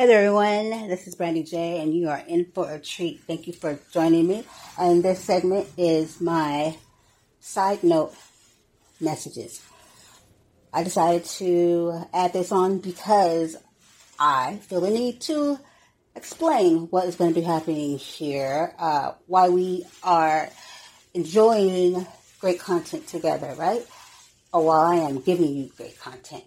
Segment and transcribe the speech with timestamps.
[0.00, 0.88] Hey there, everyone.
[0.88, 3.20] This is Brandy J, and you are in for a treat.
[3.26, 4.44] Thank you for joining me.
[4.78, 6.78] And this segment is my
[7.40, 8.14] side note
[8.98, 9.60] messages.
[10.72, 13.58] I decided to add this on because
[14.18, 15.60] I feel the need to
[16.16, 20.48] explain what is going to be happening here, uh, why we are
[21.12, 22.06] enjoying
[22.40, 23.86] great content together, right?
[24.50, 26.44] Or while I am giving you great content.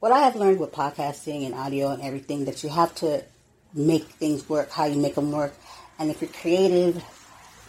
[0.00, 3.24] What I have learned with podcasting and audio and everything that you have to
[3.74, 5.52] make things work, how you make them work.
[5.98, 7.02] And if you're creative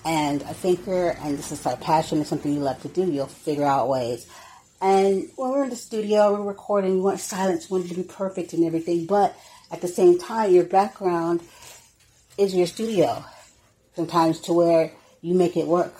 [0.05, 3.25] and a thinker and this is a passion and something you love to do, you'll
[3.25, 4.27] figure out ways.
[4.79, 7.95] And when we're in the studio, we're recording, we want silence, you want it to
[7.95, 9.35] be perfect and everything, but
[9.71, 11.41] at the same time, your background
[12.37, 13.25] is your studio.
[13.95, 15.95] Sometimes to where you make it work.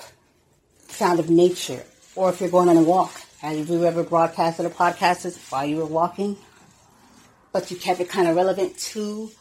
[0.90, 1.84] Sound of nature.
[2.16, 3.20] Or if you're going on a walk.
[3.42, 6.38] Have you ever broadcasted or podcasted while you were walking?
[7.52, 9.32] But you kept it kind of relevant to,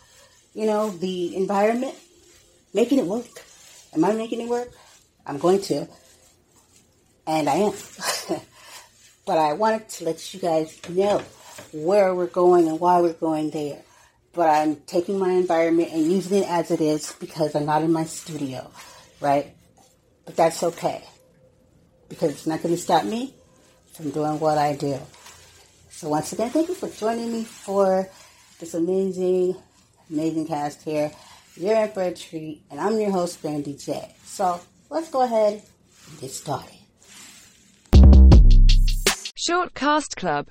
[0.55, 1.95] you know, the environment?
[2.73, 3.45] Making it work.
[3.95, 4.71] Am I making it work?
[5.27, 5.88] I'm going to.
[7.27, 7.73] And I am.
[9.27, 11.23] but I wanted to let you guys know
[11.73, 13.83] where we're going and why we're going there
[14.38, 17.93] but I'm taking my environment and using it as it is because I'm not in
[17.93, 18.71] my studio,
[19.21, 19.52] right?
[20.24, 21.02] But that's okay
[22.09, 23.35] because it's not going to stop me
[23.92, 24.98] from doing what I do.
[25.90, 28.08] So once again, thank you for joining me for
[28.60, 29.56] this amazing,
[30.10, 31.10] amazing cast here.
[31.56, 34.14] You're in for a treat, and I'm your host, Brandy J.
[34.24, 35.62] So let's go ahead
[36.10, 36.78] and get started.
[39.34, 40.46] Short Cast Club